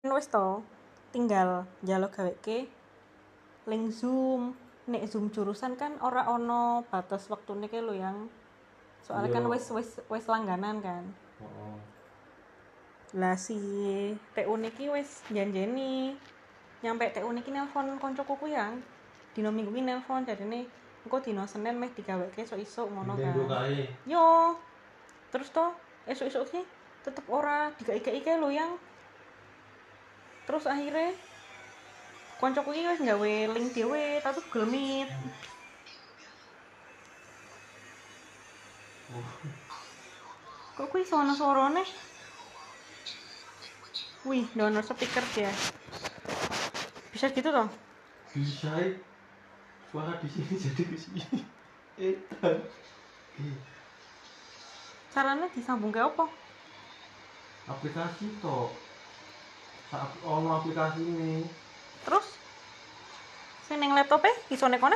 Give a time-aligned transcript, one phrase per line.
[0.00, 0.64] wis to
[1.12, 2.64] tinggal njaluk gaweke
[3.68, 4.56] link zoom.
[4.88, 8.32] Nek zoom jurusan kan ora ono batas waktune ke lo yang.
[9.04, 9.52] Soalnya kan Iya.
[9.52, 11.04] wis wis wis langganan kan.
[11.40, 11.76] Heeh.
[13.10, 13.58] lah si
[14.32, 16.16] TU niki wis janjeni.
[16.80, 18.80] Nyampe TU niki nelpon koncoku ku yang.
[19.36, 20.64] Dino minggu ki nelpon jadine
[21.04, 23.68] engko dino Senin meh digaweke esuk-esuk ngono Minggu kan.
[24.08, 24.56] yo.
[25.28, 25.76] Terus toh
[26.08, 26.60] esuk-esuk ki
[27.04, 28.74] tetep ora digawe-gawe ke lo yang
[30.50, 31.14] terus akhirnya
[32.42, 35.10] koncoku iki wis gawe link dhewe tapi Google Meet
[39.10, 39.26] Oh,
[40.74, 41.86] kok kuwi sono suarane
[44.26, 45.54] wih download speaker dia
[47.14, 47.70] bisa gitu toh
[48.34, 48.98] bisa eh.
[49.94, 51.22] suara di sini jadi ke sini.
[52.10, 52.58] Edan.
[53.38, 53.54] Eh,
[55.14, 56.26] caranya disambung ke apa
[57.70, 58.89] aplikasi toh.
[60.22, 61.42] Ono aplikasi ini.
[62.00, 62.26] terus
[63.66, 64.70] sing ning laptop e iso